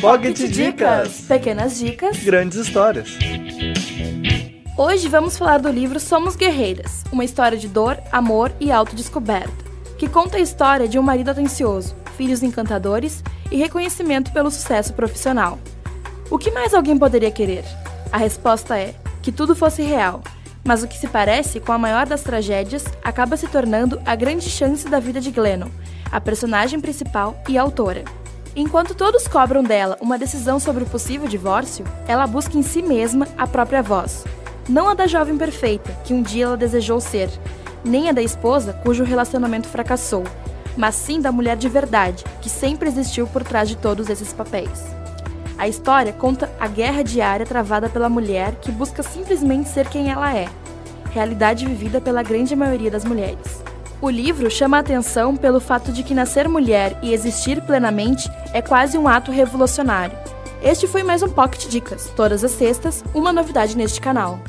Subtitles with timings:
[0.00, 1.22] Pocket Dicas.
[1.22, 2.18] Pequenas dicas.
[2.18, 3.18] Grandes histórias.
[4.76, 9.64] Hoje vamos falar do livro Somos Guerreiras, uma história de dor, amor e autodescoberta,
[9.98, 15.58] que conta a história de um marido atencioso, filhos encantadores e reconhecimento pelo sucesso profissional.
[16.30, 17.64] O que mais alguém poderia querer?
[18.12, 20.22] A resposta é que tudo fosse real,
[20.62, 24.48] mas o que se parece com a maior das tragédias acaba se tornando a grande
[24.48, 25.70] chance da vida de Glennon,
[26.12, 28.04] a personagem principal e autora.
[28.56, 33.28] Enquanto todos cobram dela uma decisão sobre o possível divórcio, ela busca em si mesma
[33.36, 34.24] a própria voz,
[34.68, 37.30] não a da jovem perfeita, que um dia ela desejou ser,
[37.84, 40.24] nem a da esposa cujo relacionamento fracassou,
[40.76, 44.84] mas sim da mulher de verdade, que sempre existiu por trás de todos esses papéis.
[45.56, 50.34] A história conta a guerra diária travada pela mulher que busca simplesmente ser quem ela
[50.34, 50.48] é,
[51.12, 53.67] realidade vivida pela grande maioria das mulheres.
[54.00, 58.62] O livro chama a atenção pelo fato de que nascer mulher e existir plenamente é
[58.62, 60.16] quase um ato revolucionário
[60.60, 62.10] este foi mais um Pocket Dicas.
[62.16, 64.40] Todas as sextas, uma novidade neste canal.